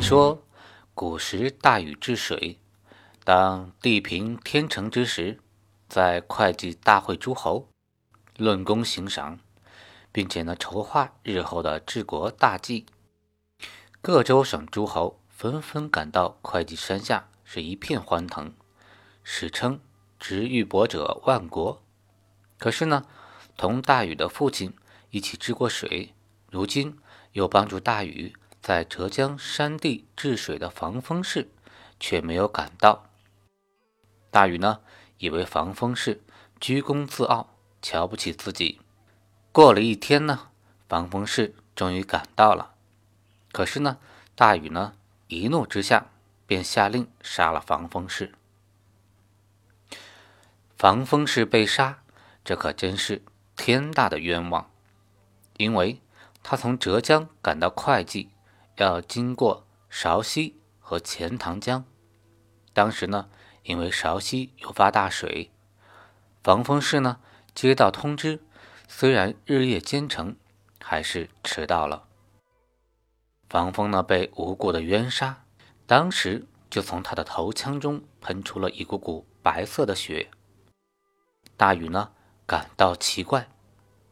[0.00, 0.42] 说
[0.94, 2.58] 古时大禹治水，
[3.22, 5.38] 当地平天成之时，
[5.88, 7.68] 在会稽大会诸侯
[8.36, 9.38] 论功行赏，
[10.10, 12.86] 并且呢筹划日后的治国大计。
[14.00, 18.52] 各州省诸侯纷纷赶到会稽山下，是一片欢腾，
[19.22, 19.80] 史称。
[20.18, 21.82] 执玉帛者万国，
[22.58, 23.06] 可是呢，
[23.56, 24.74] 同大禹的父亲
[25.08, 26.14] 一起治过水，
[26.50, 26.98] 如今
[27.32, 31.50] 又帮助大禹在浙江山地治水的防风氏
[31.98, 33.06] 却没有赶到。
[34.30, 34.80] 大禹呢，
[35.18, 36.22] 以为防风氏
[36.60, 38.80] 居功自傲，瞧不起自己。
[39.50, 40.50] 过了一天呢，
[40.88, 42.74] 防风氏终于赶到了，
[43.50, 43.98] 可是呢，
[44.34, 44.92] 大禹呢，
[45.28, 46.06] 一怒之下
[46.46, 48.32] 便下令杀了防风氏。
[50.76, 52.02] 防风氏被杀，
[52.44, 53.22] 这可真是
[53.56, 54.70] 天大的冤枉。
[55.56, 56.00] 因为
[56.42, 58.30] 他从浙江赶到会稽，
[58.84, 61.84] 要经过韶溪和钱塘江。
[62.72, 63.28] 当时呢，
[63.62, 65.50] 因为韶溪有发大水，
[66.42, 67.20] 防风氏呢
[67.54, 68.42] 接到通知，
[68.88, 70.36] 虽然日夜兼程，
[70.80, 72.04] 还是迟到了。
[73.48, 75.44] 防风呢被无故的冤杀，
[75.86, 80.30] 当时就从他的头腔中喷出了一股股白色的血。
[81.56, 82.12] 大禹呢
[82.46, 83.48] 感到奇怪，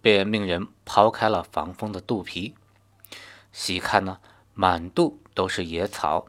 [0.00, 2.54] 便命人抛开了防风的肚皮，
[3.50, 4.20] 细看呢
[4.54, 6.26] 满肚都是野草，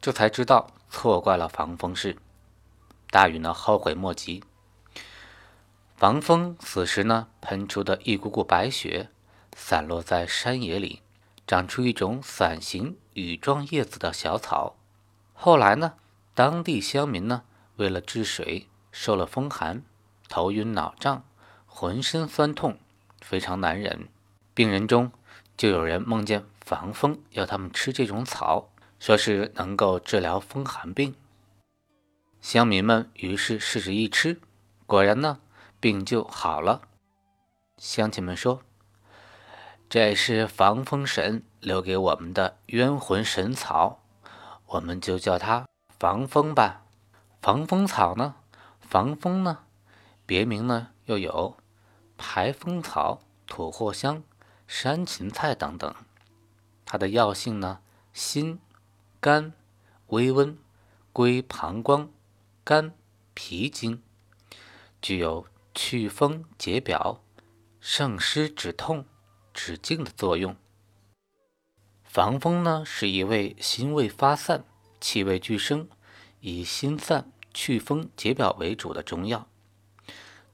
[0.00, 2.16] 这才知道错怪了防风氏。
[3.10, 4.42] 大禹呢后悔莫及。
[5.96, 9.10] 防风此时呢喷出的一股股白雪，
[9.54, 11.02] 散落在山野里，
[11.46, 14.74] 长出一种伞形羽状叶子的小草。
[15.34, 15.94] 后来呢，
[16.34, 17.42] 当地乡民呢
[17.76, 19.82] 为了治水，受了风寒。
[20.28, 21.24] 头晕脑胀，
[21.66, 22.78] 浑身酸痛，
[23.20, 24.08] 非常难忍。
[24.54, 25.12] 病人中
[25.62, 31.14] 就有人梦见防风要他们吃这种草，说是能够治疗风寒病。
[32.40, 34.40] 乡民们于是试着一吃，
[34.86, 35.38] 果然呢，
[35.78, 36.82] 病就好了。
[37.76, 38.62] 乡亲们说
[39.88, 44.02] ：“这是防风神留给我们的冤魂神草，
[44.66, 46.82] 我们就叫它防风吧。
[47.40, 48.34] 防风草呢？
[48.80, 49.60] 防风呢？”
[50.26, 51.56] 别名呢又有
[52.18, 54.24] 排风草、土藿香、
[54.66, 55.94] 山芹菜等等。
[56.84, 57.80] 它的药性呢，
[58.12, 58.60] 辛、
[59.20, 59.52] 甘、
[60.08, 60.58] 微温，
[61.12, 62.10] 归膀胱、
[62.64, 62.92] 肝、
[63.34, 64.02] 脾经，
[65.00, 67.22] 具有祛风解表、
[67.80, 69.06] 胜湿止痛、
[69.54, 70.54] 止痉的作用。
[72.04, 74.64] 防风呢是一味辛味发散、
[75.00, 75.88] 气味俱生，
[76.40, 79.48] 以辛散、祛风解表为主的中药。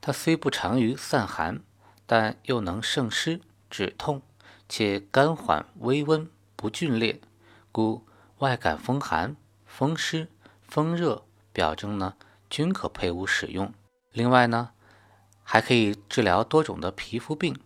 [0.01, 1.65] 它虽不长于散寒，
[2.07, 3.41] 但又能胜湿
[3.71, 4.23] 止痛，
[4.69, 7.21] 且甘缓微温，不峻烈，
[7.71, 8.07] 故
[8.39, 9.37] 外感风寒、
[9.67, 10.29] 风湿、
[10.63, 12.15] 风热表征呢，
[12.49, 13.73] 均可配伍使用。
[14.13, 14.71] 另外呢，
[15.43, 17.59] 还可以治疗多种的皮肤病，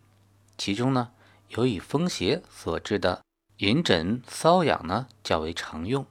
[0.56, 1.12] 其中呢，
[1.48, 3.22] 有以风邪所致的
[3.58, 6.06] 隐疹、瘙痒呢，较为常用。